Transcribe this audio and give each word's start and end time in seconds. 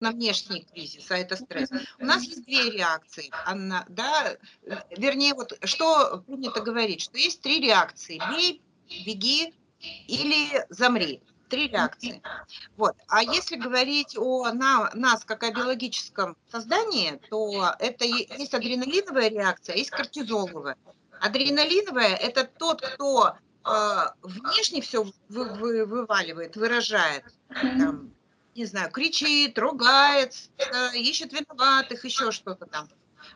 на 0.00 0.10
внешний 0.10 0.62
кризис, 0.62 1.10
а 1.10 1.18
это 1.18 1.36
стресс. 1.36 1.70
У 1.98 2.04
нас 2.04 2.22
есть 2.24 2.44
две 2.44 2.70
реакции, 2.70 3.30
Анна, 3.44 3.84
да, 3.88 4.36
вернее, 4.90 5.34
вот 5.34 5.58
что 5.64 6.22
принято 6.26 6.60
говорить, 6.60 7.02
что 7.02 7.18
есть 7.18 7.42
три 7.42 7.60
реакции. 7.60 8.20
Бей, 8.30 8.62
беги 9.06 9.54
или 10.08 10.64
замри. 10.68 11.22
Три 11.48 11.66
реакции. 11.66 12.22
Вот. 12.76 12.94
А 13.08 13.24
если 13.24 13.56
говорить 13.56 14.16
о 14.16 14.52
на, 14.52 14.88
нас 14.94 15.24
как 15.24 15.42
о 15.42 15.50
биологическом 15.50 16.36
создании, 16.48 17.20
то 17.28 17.74
это 17.80 18.04
есть 18.04 18.54
адреналиновая 18.54 19.30
реакция, 19.30 19.74
есть 19.74 19.90
кортизоловая. 19.90 20.76
Адреналиновая– 21.20 22.14
это 22.22 22.44
тот, 22.44 22.80
кто 22.80 23.34
э, 23.64 23.70
внешне 24.22 24.80
все 24.80 25.04
вы, 25.28 25.44
вы, 25.54 25.86
вываливает, 25.86 26.54
выражает. 26.54 27.24
Там, 27.48 28.12
не 28.54 28.64
знаю, 28.66 28.90
кричит, 28.90 29.58
ругается, 29.58 30.50
ищет 30.94 31.32
виноватых, 31.32 32.04
еще 32.04 32.30
что-то 32.32 32.66
там. 32.66 32.88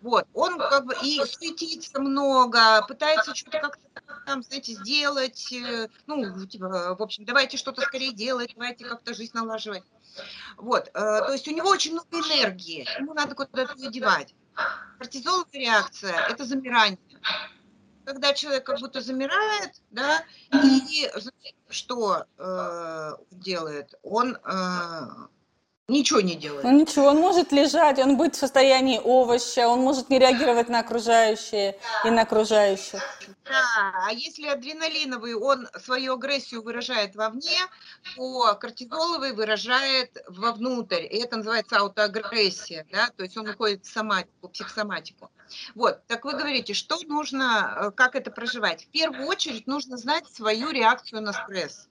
Вот, 0.00 0.26
он 0.34 0.58
как 0.58 0.86
бы 0.86 0.94
и 1.02 1.20
суетится 1.24 2.00
много, 2.00 2.84
пытается 2.86 3.34
что-то 3.34 3.60
как-то 3.60 3.88
там, 4.26 4.42
знаете, 4.42 4.74
сделать, 4.74 5.52
э, 5.52 5.88
ну, 6.06 6.46
типа, 6.46 6.94
в 6.94 7.02
общем, 7.02 7.24
давайте 7.24 7.56
что-то 7.56 7.80
скорее 7.80 8.12
делать, 8.12 8.52
давайте 8.54 8.84
как-то 8.84 9.14
жизнь 9.14 9.32
налаживать. 9.34 9.84
Вот, 10.56 10.88
э, 10.88 10.90
то 10.92 11.32
есть 11.32 11.48
у 11.48 11.52
него 11.52 11.70
очень 11.70 11.92
много 11.92 12.18
энергии, 12.18 12.86
ему 12.98 13.14
надо 13.14 13.34
куда-то 13.34 13.74
ее 13.76 13.90
девать. 13.90 14.34
Кортизоловая 14.98 15.46
реакция– 15.52 16.14
это 16.28 16.44
замирание. 16.44 16.98
Когда 18.08 18.32
человек 18.32 18.64
как 18.64 18.80
будто 18.80 19.02
замирает, 19.02 19.82
да, 19.90 20.24
и 20.64 21.10
что 21.68 22.24
э, 22.38 23.12
делает? 23.32 23.94
Он 24.02 24.34
э, 24.34 25.00
ничего 25.88 26.20
не 26.20 26.36
делает. 26.36 26.64
Ну 26.64 26.70
ничего, 26.70 27.06
он 27.06 27.18
может 27.18 27.50
лежать, 27.50 27.98
он 27.98 28.16
будет 28.16 28.36
в 28.36 28.38
состоянии 28.38 29.00
овоща, 29.02 29.68
он 29.68 29.80
может 29.80 30.10
не 30.10 30.18
реагировать 30.18 30.68
на 30.68 30.80
окружающие 30.80 31.78
и 32.04 32.10
на 32.10 32.22
окружающих. 32.22 33.00
Да, 33.44 33.62
а 34.06 34.12
если 34.12 34.46
адреналиновый, 34.46 35.34
он 35.34 35.66
свою 35.82 36.14
агрессию 36.14 36.62
выражает 36.62 37.16
вовне, 37.16 37.58
то 38.16 38.54
кортизоловый 38.60 39.32
выражает 39.32 40.22
вовнутрь, 40.28 41.04
и 41.04 41.16
это 41.22 41.38
называется 41.38 41.78
аутоагрессия, 41.78 42.86
да, 42.92 43.08
то 43.16 43.22
есть 43.22 43.36
он 43.38 43.48
уходит 43.48 43.86
в 43.86 43.90
соматику, 43.90 44.48
психосоматику. 44.48 45.30
Вот, 45.74 46.06
так 46.06 46.26
вы 46.26 46.32
говорите, 46.32 46.74
что 46.74 46.98
нужно, 47.06 47.74
э, 47.80 47.90
как 47.92 48.14
это 48.16 48.30
проживать? 48.30 48.84
В 48.84 48.88
первую 48.88 49.26
очередь 49.26 49.66
нужно 49.66 49.96
знать 49.96 50.26
свою 50.30 50.70
реакцию 50.70 51.22
на 51.22 51.32
стресс. 51.32 51.88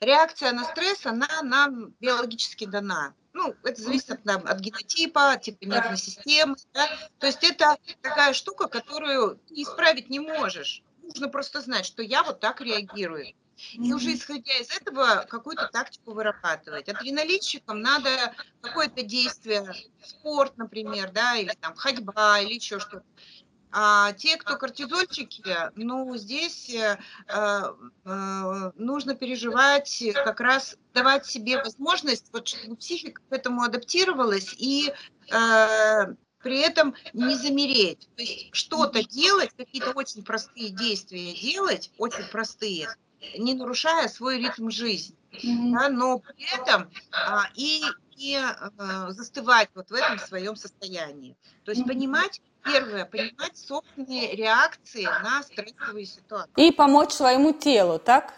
Реакция 0.00 0.52
на 0.52 0.64
стресс, 0.64 1.06
она 1.06 1.28
нам 1.42 1.94
биологически 2.00 2.66
дана. 2.66 3.14
Ну, 3.32 3.54
это 3.64 3.82
зависит 3.82 4.10
от, 4.10 4.26
от 4.26 4.60
генотипа, 4.60 5.36
типа 5.36 5.64
нервной 5.64 5.98
системы. 5.98 6.56
Да? 6.72 6.88
То 7.18 7.26
есть 7.26 7.44
это 7.44 7.76
такая 8.00 8.32
штука, 8.32 8.66
которую 8.68 9.38
исправить 9.50 10.08
не 10.08 10.20
можешь. 10.20 10.82
Нужно 11.02 11.28
просто 11.28 11.60
знать, 11.60 11.84
что 11.84 12.02
я 12.02 12.22
вот 12.22 12.40
так 12.40 12.60
реагирую. 12.60 13.34
И 13.72 13.92
уже 13.92 14.14
исходя 14.14 14.52
из 14.58 14.70
этого 14.70 15.26
какую-то 15.28 15.68
тактику 15.68 16.12
вырабатывать. 16.12 16.88
Адреналинщикам 16.88 17.80
надо 17.80 18.34
какое-то 18.60 19.02
действие, 19.02 19.74
спорт, 20.02 20.56
например, 20.58 21.10
да, 21.10 21.36
или 21.36 21.52
там 21.60 21.74
ходьба, 21.74 22.40
или 22.40 22.54
еще 22.54 22.78
что-то. 22.78 23.04
А 23.78 24.14
те, 24.14 24.38
кто 24.38 24.56
кортизольчики, 24.56 25.44
ну, 25.74 26.16
здесь 26.16 26.70
э, 26.70 26.96
э, 27.28 28.70
нужно 28.74 29.14
переживать, 29.14 30.02
как 30.14 30.40
раз 30.40 30.78
давать 30.94 31.26
себе 31.26 31.58
возможность, 31.58 32.30
вот, 32.32 32.48
чтобы 32.48 32.76
психика 32.76 33.20
к 33.28 33.32
этому 33.34 33.60
адаптировалась 33.60 34.54
и 34.56 34.94
э, 35.30 36.14
при 36.42 36.58
этом 36.60 36.94
не 37.12 37.34
замереть. 37.34 38.08
То 38.16 38.22
есть 38.22 38.48
что-то 38.54 39.04
делать, 39.04 39.50
какие-то 39.54 39.90
очень 39.90 40.24
простые 40.24 40.70
действия 40.70 41.34
делать, 41.34 41.90
очень 41.98 42.24
простые, 42.32 42.88
не 43.36 43.52
нарушая 43.52 44.08
свой 44.08 44.38
ритм 44.38 44.70
жизни. 44.70 45.18
Mm-hmm. 45.32 45.72
Да, 45.72 45.88
но 45.90 46.20
при 46.20 46.58
этом 46.58 46.90
а, 47.12 47.42
и 47.54 47.82
не 48.16 48.38
а, 48.38 49.10
застывать 49.10 49.68
вот 49.74 49.90
в 49.90 49.94
этом 49.94 50.18
своем 50.18 50.56
состоянии. 50.56 51.36
То 51.64 51.72
есть 51.72 51.84
понимать, 51.84 52.40
первое, 52.64 53.04
понимать 53.04 53.56
собственные 53.56 54.34
реакции 54.36 55.04
на 55.04 55.42
стрессовые 55.42 56.06
ситуации. 56.06 56.52
И 56.56 56.72
помочь 56.72 57.12
своему 57.12 57.52
телу, 57.52 57.98
так? 57.98 58.34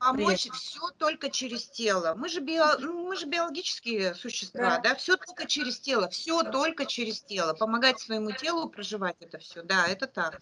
Помочь 0.00 0.48
все 0.52 0.80
только 0.98 1.30
через 1.30 1.68
тело. 1.68 2.14
Мы 2.16 2.28
же, 2.28 2.40
био, 2.40 2.78
ну, 2.78 3.06
мы 3.06 3.16
же 3.16 3.26
биологические 3.26 4.14
существа, 4.14 4.76
да. 4.76 4.90
да, 4.90 4.94
все 4.94 5.16
только 5.16 5.46
через 5.46 5.78
тело, 5.78 6.08
все 6.08 6.42
только 6.42 6.86
через 6.86 7.20
тело. 7.20 7.52
Помогать 7.52 8.00
своему 8.00 8.32
телу 8.32 8.68
проживать 8.68 9.16
это 9.20 9.38
все, 9.38 9.62
да, 9.62 9.86
это 9.86 10.06
так. 10.06 10.40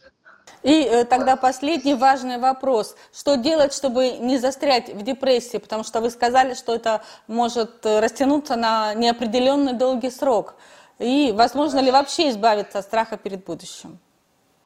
И 0.62 0.82
э, 0.82 1.04
тогда 1.04 1.36
последний 1.36 1.94
важный 1.94 2.38
вопрос. 2.38 2.96
Что 3.12 3.36
делать, 3.36 3.74
чтобы 3.74 4.12
не 4.12 4.38
застрять 4.38 4.88
в 4.88 5.02
депрессии? 5.02 5.58
Потому 5.58 5.84
что 5.84 6.00
вы 6.00 6.10
сказали, 6.10 6.54
что 6.54 6.74
это 6.74 7.02
может 7.26 7.84
э, 7.84 8.00
растянуться 8.00 8.56
на 8.56 8.94
неопределенный 8.94 9.74
долгий 9.74 10.10
срок. 10.10 10.54
И 10.98 11.32
возможно 11.32 11.80
ли 11.80 11.90
вообще 11.90 12.30
избавиться 12.30 12.78
от 12.78 12.84
страха 12.84 13.16
перед 13.16 13.44
будущим? 13.44 13.98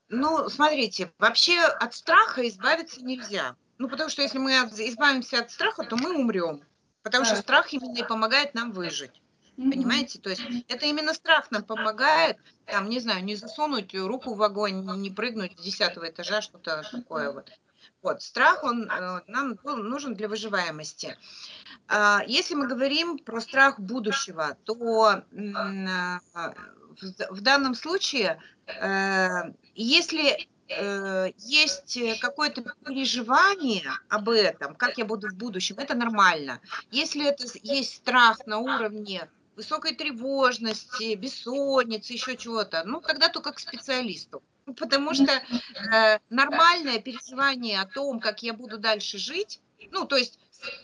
Ну, 0.08 0.48
смотрите, 0.50 1.10
вообще 1.18 1.58
от 1.60 1.94
страха 1.94 2.46
избавиться 2.46 3.02
нельзя. 3.02 3.56
Ну, 3.82 3.88
потому 3.88 4.10
что 4.10 4.22
если 4.22 4.38
мы 4.38 4.52
избавимся 4.52 5.40
от 5.40 5.50
страха, 5.50 5.82
то 5.82 5.96
мы 5.96 6.16
умрем. 6.16 6.62
Потому 7.02 7.24
что 7.24 7.34
страх 7.34 7.72
именно 7.72 7.98
и 7.98 8.04
помогает 8.04 8.54
нам 8.54 8.70
выжить. 8.70 9.20
Понимаете? 9.56 10.20
То 10.20 10.30
есть 10.30 10.40
это 10.68 10.86
именно 10.86 11.12
страх 11.14 11.50
нам 11.50 11.64
помогает, 11.64 12.36
там, 12.66 12.88
не 12.88 13.00
знаю, 13.00 13.24
не 13.24 13.34
засунуть 13.34 13.92
руку 13.92 14.34
в 14.34 14.42
огонь, 14.44 14.86
не 15.00 15.10
прыгнуть 15.10 15.58
с 15.58 15.62
десятого 15.64 16.08
этажа, 16.08 16.42
что-то 16.42 16.84
такое 16.92 17.32
вот. 17.32 17.50
Вот, 18.02 18.22
страх, 18.22 18.62
он 18.62 18.88
э, 18.88 19.20
нам 19.26 19.58
нужен 19.64 20.14
для 20.14 20.28
выживаемости. 20.28 21.16
Э, 21.88 22.18
если 22.28 22.54
мы 22.54 22.68
говорим 22.68 23.18
про 23.18 23.40
страх 23.40 23.80
будущего, 23.80 24.56
то 24.62 24.74
э, 25.14 25.22
в, 25.32 27.30
в 27.30 27.40
данном 27.40 27.74
случае, 27.74 28.40
э, 28.66 29.52
если 29.74 30.48
Э, 30.78 31.32
есть 31.38 31.96
э, 31.96 32.16
какое-то 32.20 32.62
переживание 32.84 33.90
об 34.08 34.28
этом, 34.28 34.74
как 34.74 34.98
я 34.98 35.04
буду 35.04 35.28
в 35.28 35.34
будущем, 35.34 35.76
это 35.78 35.94
нормально. 35.94 36.60
Если 36.90 37.26
это 37.26 37.44
есть 37.62 37.96
страх 37.96 38.46
на 38.46 38.58
уровне 38.58 39.28
высокой 39.56 39.94
тревожности, 39.94 41.14
бессонницы, 41.14 42.12
еще 42.12 42.36
чего-то, 42.36 42.82
ну, 42.84 43.00
тогда 43.00 43.28
только 43.28 43.52
к 43.52 43.60
специалисту. 43.60 44.42
Потому 44.78 45.12
что 45.14 45.32
э, 45.32 46.18
нормальное 46.30 47.00
переживание 47.00 47.80
о 47.80 47.86
том, 47.86 48.20
как 48.20 48.42
я 48.42 48.52
буду 48.52 48.78
дальше 48.78 49.18
жить, 49.18 49.60
ну, 49.90 50.06
то 50.06 50.16
есть 50.16 50.38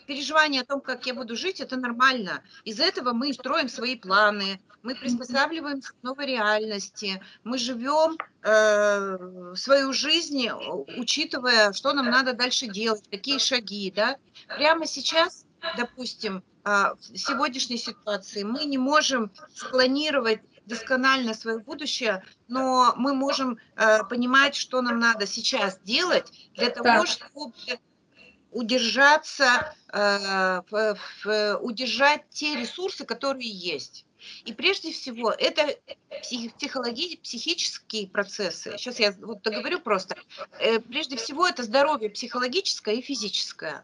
переживание 0.07 0.61
о 0.61 0.65
том, 0.65 0.81
как 0.81 1.05
я 1.05 1.13
буду 1.13 1.35
жить, 1.35 1.59
это 1.59 1.77
нормально. 1.77 2.41
Из 2.63 2.79
этого 2.79 3.13
мы 3.13 3.33
строим 3.33 3.69
свои 3.69 3.95
планы, 3.95 4.59
мы 4.81 4.95
приспосабливаемся 4.95 5.91
к 5.91 6.03
новой 6.03 6.25
реальности, 6.25 7.21
мы 7.43 7.57
живем 7.57 8.17
э, 8.43 9.53
свою 9.55 9.93
жизнь, 9.93 10.49
учитывая, 10.97 11.73
что 11.73 11.93
нам 11.93 12.09
надо 12.09 12.33
дальше 12.33 12.67
делать, 12.67 13.03
какие 13.09 13.39
шаги. 13.39 13.91
Да? 13.95 14.17
Прямо 14.47 14.85
сейчас, 14.85 15.45
допустим, 15.77 16.43
э, 16.63 16.69
в 16.97 17.17
сегодняшней 17.17 17.77
ситуации 17.77 18.43
мы 18.43 18.65
не 18.65 18.77
можем 18.77 19.31
спланировать 19.53 20.41
досконально 20.65 21.33
свое 21.33 21.59
будущее, 21.59 22.23
но 22.47 22.93
мы 22.95 23.13
можем 23.13 23.57
э, 23.75 24.03
понимать, 24.03 24.55
что 24.55 24.81
нам 24.81 24.99
надо 24.99 25.25
сейчас 25.25 25.79
делать 25.79 26.31
для 26.55 26.69
того, 26.69 27.05
так. 27.05 27.07
чтобы 27.07 27.53
удержаться, 28.51 29.75
э, 29.93 30.61
удержать 31.61 32.21
те 32.29 32.55
ресурсы, 32.55 33.05
которые 33.05 33.49
есть. 33.49 34.05
И 34.45 34.53
прежде 34.53 34.91
всего, 34.91 35.31
это 35.31 35.75
психологи, 36.57 37.17
психические 37.17 38.07
процессы. 38.07 38.77
Сейчас 38.77 38.99
я 38.99 39.13
вот 39.21 39.41
договорю 39.43 39.79
просто. 39.79 40.15
Э, 40.59 40.79
прежде 40.79 41.15
всего, 41.17 41.47
это 41.47 41.63
здоровье 41.63 42.09
психологическое 42.09 42.95
и 42.95 43.01
физическое. 43.01 43.81